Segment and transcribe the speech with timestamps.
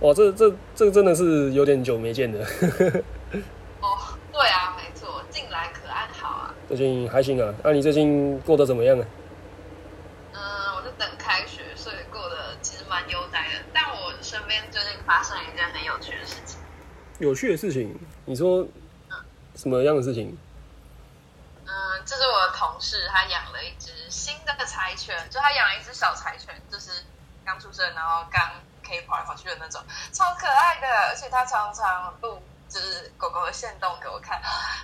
[0.00, 2.40] 哇，这这这真的是有点久没见的。
[3.80, 3.98] 哦，
[4.32, 6.54] 对啊，没错，近来可安好啊。
[6.68, 9.04] 最近还行啊，那、你最近过得怎么样啊？
[10.32, 10.40] 嗯，
[10.76, 13.64] 我在等开学，所以过得其实蛮悠哉的。
[13.74, 16.58] 但我身边最近发生了一件很有趣的事情。
[17.18, 17.94] 有趣的事情，
[18.24, 18.66] 你说
[19.54, 20.38] 什么样的事情？
[21.66, 27.04] 嗯，这是我的同事，他养了一只新的柴犬，就他养了一只小柴犬，就是
[27.44, 28.40] 刚出生，然后刚
[28.90, 29.80] 可以跑来跑去的那种，
[30.12, 30.88] 超可爱的。
[31.08, 34.42] 而且它常常录就是狗狗的线动给我看，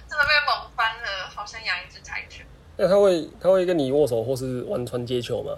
[0.08, 2.46] 真的被萌翻了，好想养一只柴犬。
[2.76, 5.52] 那它会他会跟你握手或是玩传接球吗？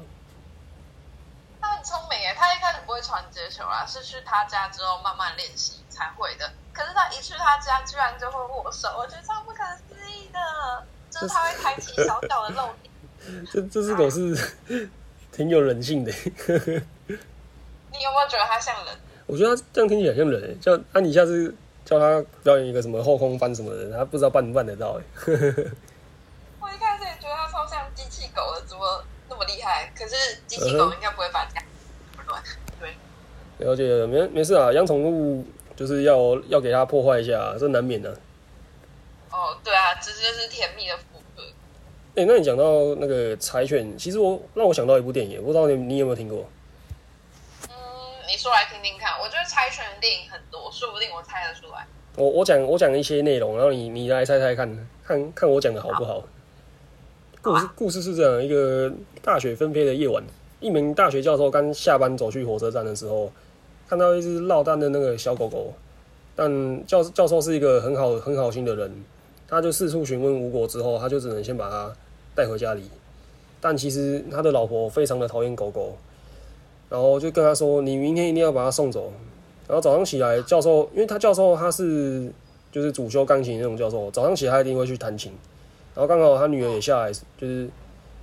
[1.61, 6.51] 它很聪明耶，它一开始不会传接球啊，是去他家之后慢慢练习才会的。
[6.73, 10.39] 可是他一去他家，居然就会握手，我觉得超不可思议的。
[11.11, 12.93] 就是他会抬起小小的漏点。
[13.51, 14.37] 这这只狗是
[15.33, 16.13] 挺有人性的。
[17.93, 18.95] 你有没有觉得它像人？
[19.27, 25.03] 我觉得它这样听起来像人、欸，叫啊，你下次叫它表演一个什么后空翻什么的，它不知道办不办得到哎、
[26.61, 29.93] 我一开始也觉得它超像机器狗的，怎么那么厉害？
[29.95, 30.15] 可是
[30.47, 31.63] 机器狗应该不会把家
[32.13, 32.43] 这么乱。
[32.81, 35.45] 对，了解了，没没事啊，养宠物
[35.77, 38.11] 就是要要给它破坏一下，这难免的、
[39.31, 41.43] 哦，对啊，这就是甜蜜的负荷。
[42.17, 46.49] 哎、那你讲到那个柴犬，其实我让我想到一部电影，不知道你你有没有听过？
[48.49, 49.21] 说来听听看。
[49.21, 51.87] 我觉得猜拳的电影很多，说不定我猜得出来。
[52.17, 56.25] 我我讲我讲一些内容，然后你你来猜猜看，看看我讲的好不好？
[57.43, 60.25] 故事故事是这样：一个大雪纷飞的夜晚，
[60.61, 63.31] 一名大学教授刚下班走去火车站的时候，
[63.87, 65.75] 看到一只落单的那个小狗狗，
[66.35, 69.05] 但教教授是一个很好很好心的人，
[69.47, 71.93] 他就四处询问无果之后，他就只能先把它
[72.35, 72.91] 带回家里。
[73.61, 75.99] 但其实他的老婆非常的讨厌狗狗，
[76.89, 79.13] 然后就跟他说：“你明天一定要把它送走。”
[79.69, 82.33] 然后早上起来，教授因为他教授他是
[82.73, 85.33] 就是主修钢琴那种教授，早上起来一定会去弹琴。
[85.95, 87.69] 然后刚好他女儿也下来，就是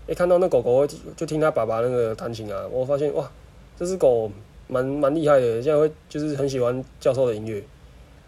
[0.07, 3.29] 一看到那狗狗就就听他爸爸那个弹琴啊，我发现哇，
[3.77, 4.31] 这只狗
[4.67, 7.63] 蛮蛮厉害的，现在会就是很喜欢教授的音乐。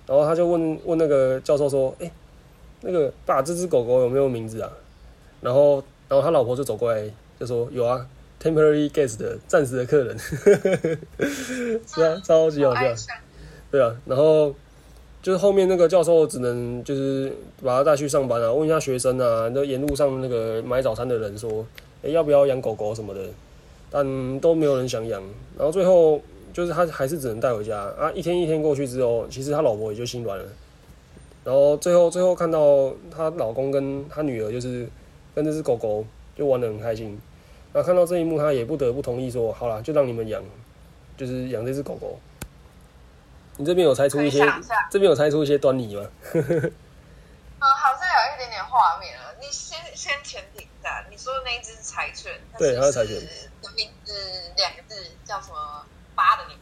[0.06, 2.12] 然后他就问问那个教授说：“哎、
[2.82, 4.72] 那个爸，这只狗狗有没有名字啊？”
[5.42, 7.04] 然后然后他老婆就走过来
[7.40, 8.08] 就说：“有啊
[8.42, 10.18] ，temporary guest 的暂时的客人。
[11.88, 13.14] ”是啊，超级好笑
[13.72, 14.54] 对啊，然后
[15.22, 17.32] 就是后面那个教授只能就是
[17.64, 21.66] 把他带去上班啊，问一下学生啊，那沿路上那个买早餐的人说，
[22.04, 23.22] 诶要不要养狗狗什么的，
[23.90, 25.22] 但都没有人想养。
[25.58, 26.22] 然后最后
[26.54, 28.12] 就是他还是只能带回家啊。
[28.14, 30.46] 一天一天过去之后，其实他老婆也就心软了。
[31.44, 34.86] 然后最后最后看到她老公跟她女儿就是
[35.34, 36.06] 跟这只狗狗
[36.36, 37.18] 就玩的很开心。
[37.84, 40.44] 看到这一幕，他也不得不同意说，好啦，就让你们养，
[41.18, 42.20] 就是养这只狗狗。
[43.58, 44.40] 你这边有猜出一些
[44.92, 46.08] 这边有猜出一些端倪吗？
[46.34, 46.44] 嗯，
[47.60, 49.34] 好像有一点点画面了。
[49.42, 53.16] 你先先前提一下，你说的那一只柴犬，对它是柴犬
[53.62, 54.14] 的名字
[54.56, 55.86] 两个字叫什么？
[56.14, 56.60] 八的那个。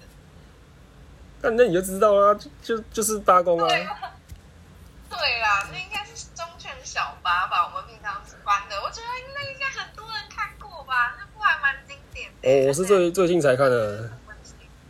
[1.44, 3.68] 那那你就知道啦，就就就是八公啊
[5.10, 7.68] 对啦，那应该是忠犬小八吧？
[7.68, 11.16] 我们平常翻的，我觉得那应该很多人看过吧？
[11.20, 12.35] 那部还蛮经典的。
[12.46, 14.08] 哦，我是最最近才看的。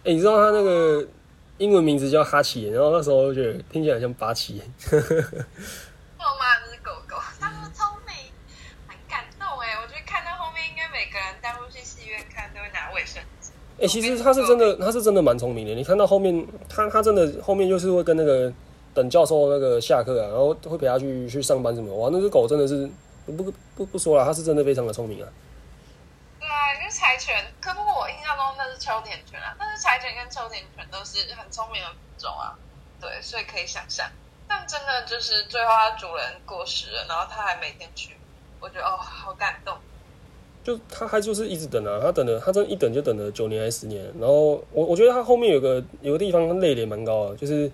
[0.04, 1.08] 哎、你知道他那个
[1.58, 4.62] 英文名字叫哈奇，然后那时候就觉得听起来像八奇。
[4.92, 8.14] 我妈那只狗狗，它那么聪明，
[8.88, 9.80] 很感动哎！
[9.82, 13.52] 我觉得看到后面，应该每个人带入去戏院看都会拿卫生纸。
[13.80, 15.74] 哎、其实他是真的，他是真的蛮聪明的。
[15.74, 18.52] 你看到后面，他他真的后面就是会跟那个
[18.94, 21.96] 等教授那个下课啊，然后会陪他去去上班什么。
[21.96, 22.90] 哇，那只狗真的是
[23.26, 25.30] 不不不说了，它是真的非常的聪明啊。
[26.96, 32.56] 柴犬，可不过我印象中那是秋田犬啊，但是柴犬跟秋田犬都是很聪明的品种啊，
[33.02, 34.10] 对，所以可以想象。
[34.48, 38.16] 但真的就是最后它主人过世了，然后它还每天去，
[38.62, 39.76] 我觉得哦，好感动。
[40.64, 44.04] 就他还就是一直等啊，他等了，他真一等就等了九年还是十年。
[44.20, 47.72] 然后我我觉得他后面有个有个地方泪点蛮高的，就是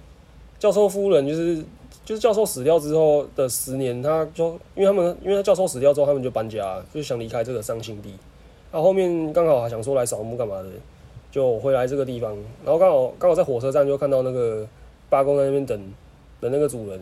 [0.59, 1.63] 教授夫人，就是
[2.03, 8.17] 就是教授死掉之后的十年，他就因为他们因为他教授死掉之后，他们就搬家，就想离开这个伤心地。
[8.71, 10.69] 然后后面刚好还想说来扫墓干嘛的，
[11.31, 14.67] 就回来这个地方，然后刚好刚好在火车站就看到那个
[15.09, 15.93] 八公在那边等
[16.39, 16.99] 等那个主人，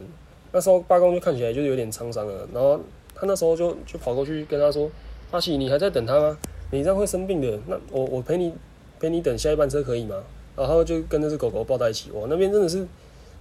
[0.51, 2.79] 那时候八公就看起来就有点沧桑了，然后
[3.15, 4.89] 他那时候就就跑过去跟他说。
[5.31, 6.35] 阿喜，你还在等他吗？
[6.71, 7.59] 你这样会生病的。
[7.67, 8.51] 那我我陪你
[8.99, 10.15] 陪你等下一班车可以吗？
[10.55, 12.09] 然后就跟那只狗狗抱在一起。
[12.09, 12.77] 哇，那边真的是，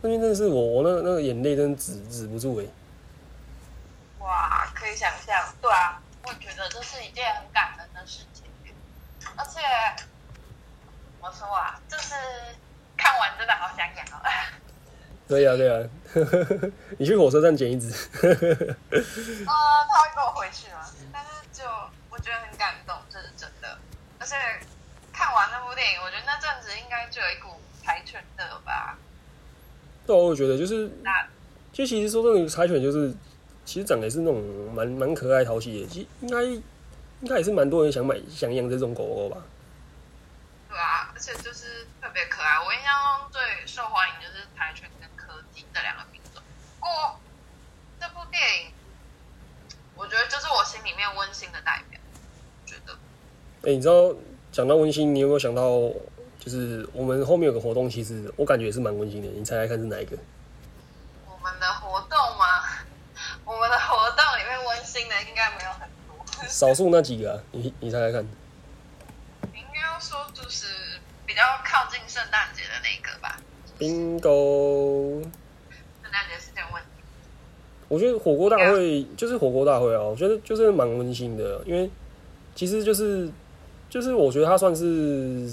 [0.02, 2.66] 那边真的是我我那那个眼泪真的止止不住哎、
[4.20, 8.44] 哇，可以想象，对啊，我觉得这是一件很感人的事情。
[15.28, 15.88] 对呀、对呀、
[16.98, 17.88] 你去火车站捡一只。
[18.20, 20.80] 呃，他会跟我回去吗？
[21.12, 21.64] 但是就
[22.08, 23.78] 我觉得很感动，这是真的。
[24.18, 24.34] 而且
[25.12, 28.98] 看完那部电影，我觉得那阵子应该就有一股柴犬的吧。
[30.06, 31.28] 对啊，我也觉得就是，那
[31.72, 33.14] 就其实说这种，柴犬就是
[33.66, 34.42] 其实长得也是那种
[34.74, 39.36] 蛮蛮可爱淘气的，其实应该应该也是蛮多人想买想养这种狗狗吧。
[40.70, 42.58] 对啊，而且就是特别可爱。
[42.64, 45.08] 我印象中最受欢迎就是柴犬跟
[45.58, 46.42] 柯基这两个品种。
[46.78, 47.18] 不过
[48.00, 48.72] 这部电影，
[49.96, 52.00] 我觉得就是我心里面温馨的代表。
[52.64, 52.92] 觉得
[53.62, 54.14] 哎、你知道
[54.52, 55.62] 讲到温馨，你有没有想到，
[56.38, 59.28] 就是我们后面有个活动，其实我感觉也是蛮温馨的。
[59.28, 60.16] 你猜猜看是哪一个？
[61.26, 62.62] 我们的活动吗？
[63.44, 66.48] 我们的活动里面温馨的应该没有很多。
[66.48, 68.24] 少数那几个啊，你你猜猜看。
[69.54, 70.66] 应该要说就是
[71.26, 73.40] 比较靠近圣诞节的那个吧。
[73.78, 75.24] bingo，
[77.88, 81.90] 我觉得火锅大会就是火锅大会啊，我觉得就是蛮温馨的，因为
[82.54, 83.30] 其实就是
[83.88, 85.50] 就是我觉得它算是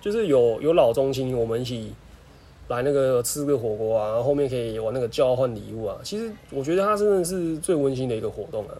[0.00, 1.92] 就是有有老中青，我们一起
[2.68, 5.98] 来那个吃个火锅啊，然后后面可以玩那个交换礼物啊。
[6.04, 8.74] 其实我觉得它真的是最温馨的一个活动啊。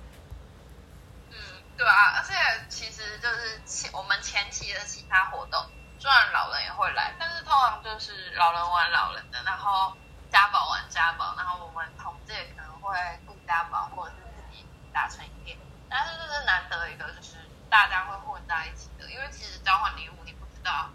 [1.31, 1.37] 嗯，
[1.77, 2.33] 对啊，而且
[2.69, 5.61] 其实就是前我们前期的其他活动，
[5.99, 9.93] 虽然老人也会来，但是通常就是老人玩老人的，然后
[10.31, 12.97] 家宝玩家宝，然后我们同届可能会
[13.27, 15.57] 顾家宝或者是自己打成一片。
[15.89, 17.37] 但是这是难得一个，就是
[17.71, 20.91] 大家会混在一起的，因为其实交换礼物你不知道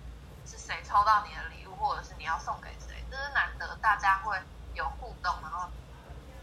[0.46, 4.38] 是谁抽到你的礼物，或者是你要送给谁，这是难得大家会
[4.74, 5.68] 有互动，然后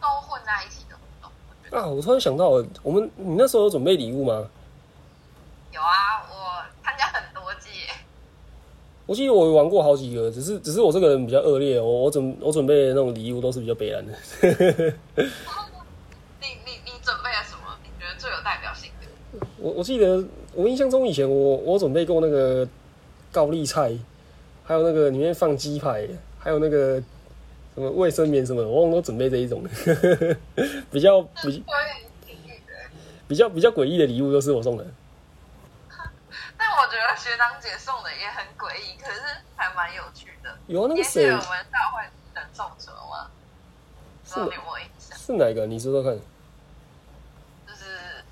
[0.01, 1.79] 都混在一起的活动。
[1.79, 4.49] 啊，我突然想到了，我们你那时候有准备礼物吗？
[5.71, 6.65] 有啊，我。
[9.11, 14.13] 我记得我玩过好几个，只是只是我这个人比较恶劣，我我准我准备的那种礼物都是比较北蓝的。
[16.39, 17.77] 你你你准备了什么？
[17.83, 19.09] 你觉得最有代表性的？
[19.59, 20.25] 我我记得
[20.55, 22.65] 我印象中以前我我准备过那个
[23.33, 23.93] 高丽菜，
[24.63, 26.07] 还有那个里面放鸡排，
[26.39, 27.03] 还有那个
[27.75, 30.37] 什么卫生棉什么的，我忘了都准备这一种 的，
[30.93, 31.21] 比较。
[33.27, 34.85] 比较比较诡异的礼物都是我送的。
[37.21, 39.21] 学长姐送的也很诡异，可是
[39.55, 40.57] 还蛮有趣的。
[40.67, 42.03] 有啊，那个谁我们大会
[42.35, 43.31] 人送什么吗？
[44.25, 44.87] 不知道你有没有？
[45.17, 45.67] 是哪个？
[45.67, 46.19] 你说说看。
[47.69, 48.25] 就是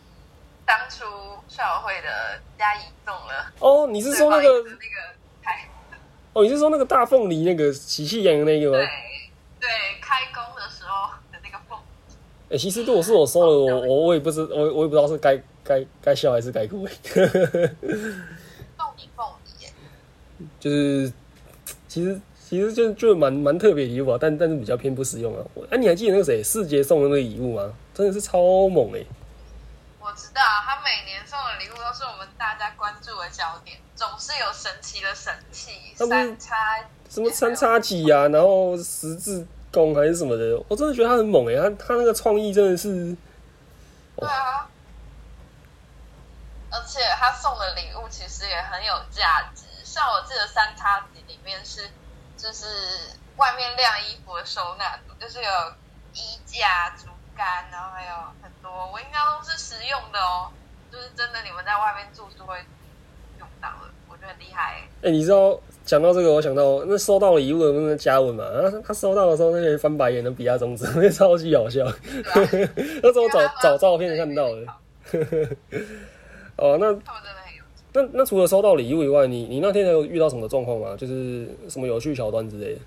[0.64, 1.05] 当初
[1.49, 5.69] 校会的嘉怡送了哦，你是说那个那个开
[6.32, 8.79] 哦，你是说那个大凤梨那个喜气洋洋那个吗？
[8.79, 8.88] 对
[9.61, 9.69] 对
[10.00, 11.79] 开工的时候的那个凤
[12.50, 16.88] 哎、其实如果是我收了，我我我也不知我我也不知道是该该该笑还是该哭。
[20.69, 21.12] 是
[21.88, 25.44] 其实其实就就蛮蛮特别的礼物啊，但但是比较偏不实用啊。
[25.55, 27.73] 我哎、你还记得那个谁世杰送的那个礼物吗？
[27.94, 29.05] 真的是超猛哎、
[30.00, 36.54] 我知道他每年送的礼物都是我们大家关注的焦点，总是有神奇的神器，三叉
[37.11, 43.16] 什么三叉戟啊，然后十字弓还是什么的，我真的觉得他很猛哎、他他那个创意真的是
[44.16, 44.69] 对啊，
[46.71, 49.64] 而且他送的礼物其实也很有价值。
[49.99, 51.83] 像我记得三叉戟里面是，
[52.37, 52.64] 就是
[53.37, 55.50] 外面晾衣服的收纳组，就是有
[56.14, 60.52] 衣架、竹竿，然后还有很多，我印象中是实用的哦，
[60.93, 62.64] 就是真的你们在外面住是会
[63.40, 65.09] 用到的，我觉得很厉害欸。
[65.09, 71.85] 哎、你知道讲到这个，我想到那收到礼物的那个嘉文嘛，他他收到的时候那些翻白眼的比亚中指，那超级好笑。
[71.85, 71.93] 啊，
[73.02, 75.49] 那时候找找照片看到的。
[76.55, 76.97] 哦，那。
[77.99, 80.97] 那那除了收到礼物以外，你你那天还有遇到什么状况吗？
[80.97, 82.81] 就是什么有趣桥段之类的？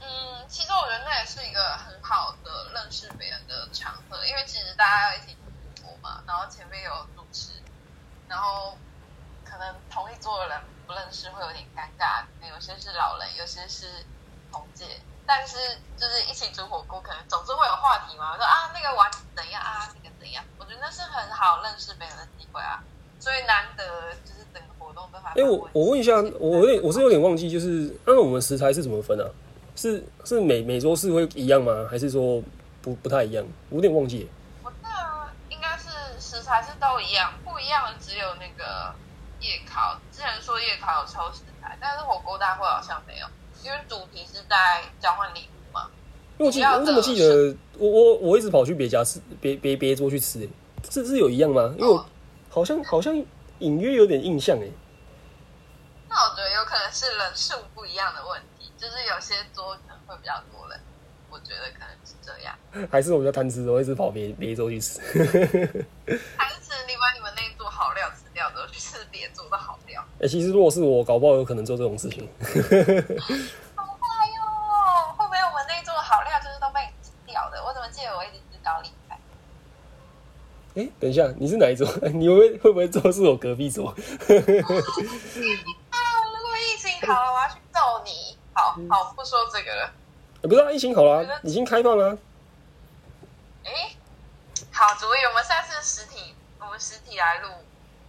[0.00, 0.08] 嗯，
[0.48, 5.36] 其实我觉得那也是一个很好的认识别人的场合，因为其实大家要一起
[5.74, 7.52] 主播嘛，然后前面有主持，
[8.28, 8.78] 然后
[9.44, 13.86] 可能同一桌的人不认识会有点尴尬，可能有些是老人，有些是
[14.50, 14.86] 同届，
[15.26, 15.56] 但是
[15.98, 22.82] 就是一起煮火锅，可能总是会有话题嘛，说啊那个碗怎样啊，那个怎样，我觉得那是很好认识别人的机会啊，
[23.22, 23.84] 所以难得
[24.24, 29.24] 就是整个活动都还蛮哎、我我问一下，我有点我是有点忘记，就是那我们食材是怎么分啊？
[29.76, 31.86] 是是每每周是会一样吗？
[31.88, 32.42] 还是说
[32.82, 33.46] 不不太一样？
[33.70, 34.28] 我有点忘记。
[34.64, 34.88] 我记得
[35.50, 35.88] 应该是
[36.18, 38.92] 食材是都一样，不一样的只有那个
[39.38, 39.96] 夜烤。
[40.10, 43.26] 之前说夜烤有抽食材，但是火锅大会好像没有，
[43.64, 45.86] 因为主题是在交换礼物嘛。
[46.38, 50.48] 因为我记主要的我怎么记得我我我一直跑去别家吃别别别桌去吃、欸，
[50.90, 51.72] 是是有一样吗？
[51.78, 52.06] 因为我哦
[52.52, 53.16] 好像好像
[53.60, 54.68] 隐约有点印象哎、
[56.06, 60.78] 那我觉得有可能是人数不一样的问题，就是有些桌可能会比较多人，
[61.30, 62.54] 我觉得可能是这样。
[62.90, 65.00] 还是我比较贪吃，我一直跑别别桌去吃。
[66.36, 70.04] 还是你把你们那一桌好料吃掉之后去吃别桌的好料？
[70.20, 72.28] 哎、其实如果是我，搞不好有可能做这种事情。
[73.74, 75.14] 好坏哟！
[75.16, 77.64] 会不会我们那一桌的好料就是都被你吃掉的？
[77.64, 79.18] 我怎么记得我一直吃高丽菜？
[80.74, 81.86] 哎、等一下，你是哪一桌？
[82.14, 83.88] 你会会不会坐是我隔壁桌？
[83.90, 83.94] 啊！
[83.94, 84.34] 如
[86.42, 88.36] 果疫情好了，我要去揍你！
[88.54, 89.92] 好好，不说这个了。
[90.42, 92.18] 欸不是啊，疫情好了啊、已经开放了啊、
[93.64, 93.70] 哎，
[94.72, 97.48] 好主意，我们下次实体，我们实体来录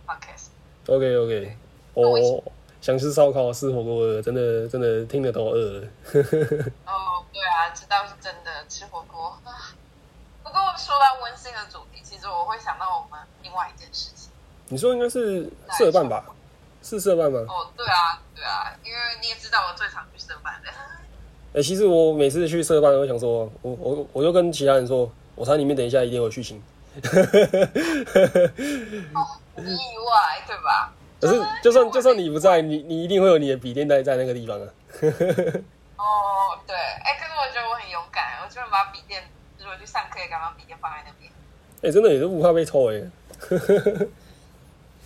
[0.07, 0.47] podcast。
[0.87, 1.57] OK OK，
[1.93, 2.43] 我
[2.81, 5.87] 想吃烧烤、吃火锅了，真的真的听得都饿了。
[6.87, 9.75] 哦，对啊，知道是真的，吃火锅啊。
[10.43, 14.29] 不过说到温馨的主题，其实我会想到我们另外一件事情。
[14.67, 16.23] 你说应该是社办吧？
[16.81, 17.39] 是社办吗？
[17.47, 20.69] 哦，对啊，对啊，因为你也知道我最常去社办的。
[21.57, 26.61] 哎、 其实我每次去社办，我想说，我我我就跟其他人说，我猜里面等一下一定有剧情。
[26.93, 26.99] 意
[29.63, 30.91] 外，对吧？
[31.21, 34.67] 可是就算就算你不在，你你一定会有你的笔电在在那个地方啊。
[35.97, 39.23] 哦，对，哎，可是我觉得我很勇敢，我居然把笔电，
[39.73, 41.31] 如果去上课也敢把笔电放在那边，
[41.81, 43.01] 哎、真的也是不怕被偷哎、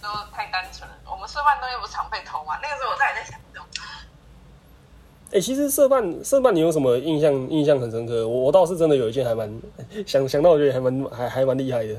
[0.03, 0.93] 都太单纯了。
[1.09, 2.59] 我们社办东西不常被偷吗？
[2.61, 3.65] 那个时候我才在想这种。
[5.31, 8.27] 哎、其实社办社办，你有什么印象印象很深刻？
[8.27, 9.49] 我我倒是真的有一件还蛮
[10.05, 11.93] 想想到，我觉得还蛮还还蛮厉害的。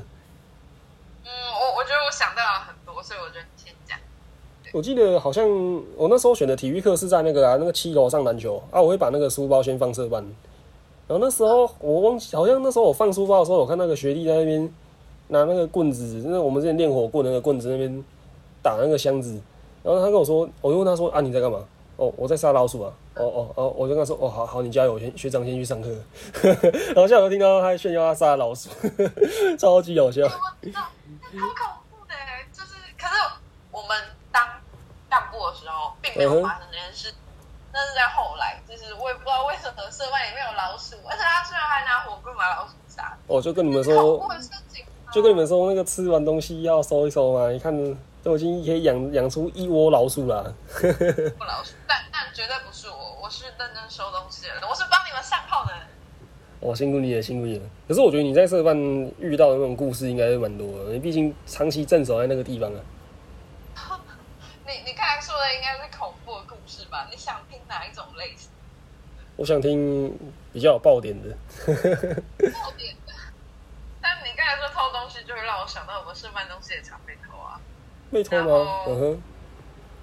[1.25, 3.97] 嗯，我我觉得我想到了很多，所以我觉得你先讲。
[4.73, 5.49] 我记得好像
[5.95, 10.23] 我那时候选的体育课是在那个啊那个七楼上篮球啊，我会把那个书包先放社办。
[11.09, 14.73] 然后那时候我忘记，好像那时候我放书包的时候，我看那个学弟在那边
[15.29, 18.03] 拿那个棍子，那我们之前练火棍那个棍子那边
[18.61, 19.41] 打那个箱子。
[19.83, 21.65] 然后他跟我说，我就问他说啊你在干嘛？
[21.95, 22.93] 哦我在杀老鼠啊。
[23.15, 25.89] 哦哦哦，我就跟他说哦好好你加油，先学长先去上课。
[26.93, 28.69] 然后下午听到他在炫耀他杀老鼠，
[29.57, 30.27] 超级搞笑。
[30.29, 30.69] 好恐
[31.89, 33.15] 怖的欸，就是，可是
[33.71, 33.97] 我们
[34.31, 34.41] 当
[35.09, 37.13] 干部的时候，并没有发生这件事。
[37.79, 43.17] 那是在后来，就是我也不知道为什么社办里面有老鼠，而且他居然还拿火棍把老鼠杀。
[43.25, 44.29] 我就跟你们恐说
[45.13, 47.49] 就跟你们说，那个吃完东西要收一收嘛。
[47.49, 47.73] 你看，
[48.21, 50.53] 都已经可以养养出一窝老鼠了。
[50.81, 55.81] 不老鼠，但但绝对不是我，我是认真收东西的人，我是帮你们上炮的人。
[56.59, 57.65] 哦，辛苦你了，辛苦你了。
[57.87, 58.75] 可是我觉得你在社办
[59.19, 62.81] 遇到的那种故事应该是蛮多的，你毕竟长期镇守在那个地方啊。
[65.09, 67.07] 刚才说的应该是恐怖的故事吧？
[67.09, 68.51] 你想听哪一种类型？
[69.37, 70.15] 我想听
[70.53, 71.35] 比较有爆点的。
[71.65, 73.13] 爆点的。
[73.99, 77.59] 但你刚才说偷东西，就会让我想到我们社办东西也常被偷啊。
[78.11, 78.83] 被偷吗？
[78.85, 79.21] 嗯哼，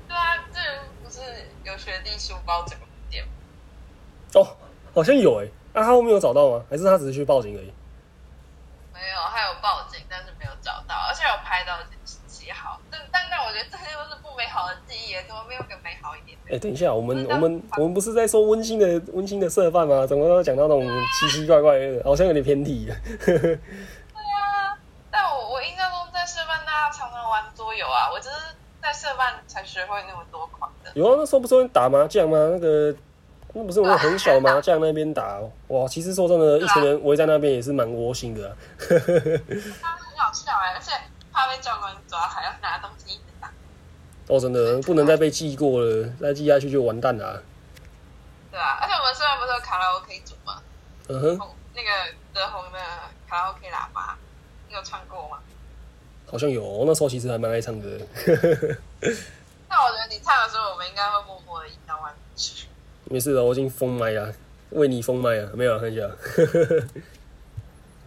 [0.09, 0.59] 对啊，这
[1.05, 1.21] 不是
[1.63, 3.31] 有学弟书包整个不见吗？
[4.35, 4.57] 哦，
[4.93, 6.65] 好像有诶、啊，他后面有找到吗？
[6.69, 7.73] 还是他只是去报警而已？
[8.93, 12.81] 没有，还有报警，但是没有找到，而且有拍到监视器好。
[12.91, 20.05] 但但但我觉得这些都是不美好的记忆，怎么没有更美好一点哎、等一下，我们我们我们不是在说温馨的温馨的社饭吗？
[20.05, 20.83] 怎么都讲到那种
[21.21, 22.97] 奇奇怪怪的，好像有点偏题了。
[23.25, 24.75] 对啊，
[25.11, 28.35] 但我我印象中在社办大家常常玩桌游啊，我只是
[28.83, 30.91] 在社办才学会那么多款的。
[30.95, 32.37] 有啊，那时候不是会打麻将吗？
[32.53, 32.93] 那个
[33.53, 38.57] 那不是我们很小麻 将那边打哇，其实说真的，一群人围在那边也是蛮窝心的、啊。
[39.81, 40.93] 他很好笑哎、而且
[41.33, 43.21] 怕被教官抓，还要拿东西。
[44.29, 47.43] 哦，真的不能再被记过了，再记下去就完蛋了啊、
[48.51, 50.61] 对啊，而且我们虽然不是有卡拉 OK 组吗？
[51.09, 51.91] 嗯哼，那个
[52.35, 52.79] 德宏的
[53.29, 54.19] 卡拉 OK 喇叭，
[54.69, 55.39] 你有唱过吗？
[56.29, 58.05] 好像有，我那时候其实还蛮爱唱歌的。
[59.69, 62.67] 那我觉得你唱的时候，我们应该会默默的引到外面去。
[63.05, 64.35] 没事的，我已经封麦了，
[64.71, 66.03] 为你封麦了，没有啊看一下。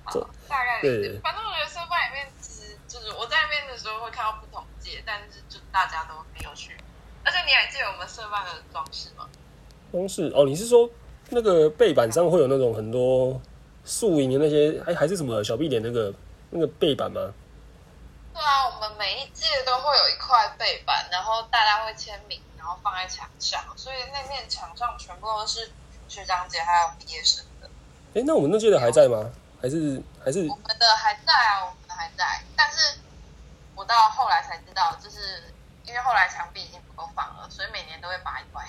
[0.03, 1.17] 好大概对。
[1.19, 6.75] 反正我觉得社办里面其实就是我在那边的时候会看到不同届，但是就大家都很有趣。
[7.23, 9.27] 而且你还记得我们社办的装饰吗？
[9.91, 10.89] 装饰哦，你是说
[11.29, 13.39] 那个背板上会有那种很多
[13.83, 16.13] 素影的那些，还还是什么小 B 点那个
[16.49, 17.33] 那个背板吗？
[18.33, 25.69] 对啊，我们每一届都会有一块背板，然后大家会签名，然后放在墙上，所以那面墙上全部都是
[26.07, 27.69] 学长姐还有毕业生的。
[28.15, 29.29] 哎、那我们那届的还在吗？
[29.61, 32.97] 还是还是我们的还在啊，我们的还在，但是
[33.75, 35.43] 我到后来才知道，就是
[35.89, 38.63] 因为后来墙壁已经不够放了，所以每年都会拔一块。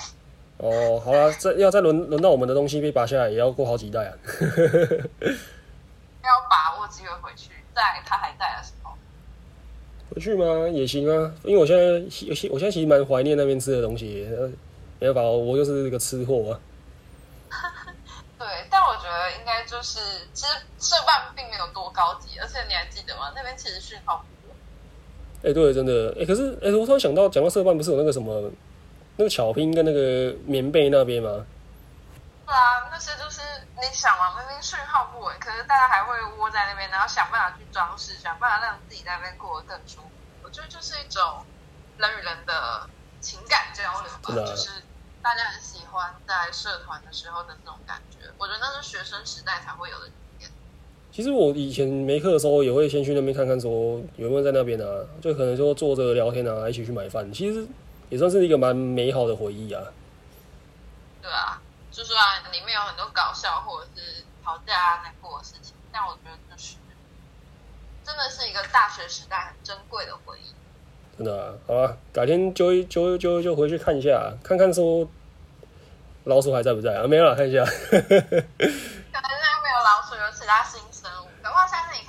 [0.57, 4.13] 哦，好了，再要再轮轮到我们的东西被拔下来，也要过好几代啊。
[6.25, 8.93] 要把握机会回去，在他还在的时候。
[10.15, 10.67] 回去吗？
[10.69, 11.83] 也行啊，因为我现在
[12.51, 14.27] 我现在其实蛮怀念那边吃的东西。
[14.99, 16.57] 没办法，我就是一个吃货啊。
[18.39, 19.99] 对，但我觉得应该就是
[20.33, 23.31] 其实吃饭并没有多高级，而且你还记得吗？
[23.37, 24.25] 那边其实是好。
[25.43, 25.51] 稳。
[25.51, 28.51] 哎、对，真的，哎、可是，哎、我突然想到，讲到社办，不是有那个什么，
[29.17, 31.45] 那个巧拼跟那个棉被那边吗？
[32.47, 33.41] 对啊，那些就是
[33.77, 40.11] 你想嘛，明明讯号不稳，可是大家还会窝在那边，然后想办法去装饰，想办法让自己在那边过得更舒服。
[40.43, 41.45] 我觉得就是一种
[41.97, 42.89] 人与人的
[43.21, 44.83] 情感交流吧，就是
[45.23, 48.19] 大家很喜欢在社团的时候的那种感觉。
[48.37, 50.11] 我觉得那是学生时代才会有的。
[51.13, 57.67] 其实我以前没课的时候，也会先去那边看看，说有没有在那边啊，就可能说坐着聊天啊，一起去买饭，其实
[58.09, 59.83] 也算是一个蛮美好的回忆啊。
[61.21, 62.19] 对啊，就算
[62.53, 66.77] 里面有很多搞笑或者是吵架啊、难过的事情，但我觉得就是
[68.05, 70.55] 真的是一个大学时代很珍贵的回忆。
[71.19, 75.07] 真的啊，好啊，改天就就就就回去看一下，看看说
[76.25, 77.07] 老鼠还在不在啊？
[77.07, 77.63] 没有啦，看一下。
[77.91, 80.81] 可能现在没有老鼠，有其他新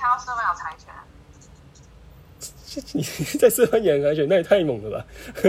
[0.02, 0.92] 看到社会有柴犬，
[2.92, 3.00] 你
[3.38, 5.06] 在社团养柴犬，那也太猛了吧！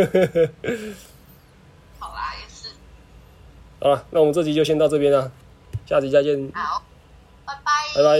[1.98, 2.70] 好啦，也是。
[3.80, 5.32] 好了，那我们这集就先到这边啦，
[5.88, 6.84] 下集再见，好，
[7.46, 7.72] 拜拜。
[7.96, 8.20] 拜拜。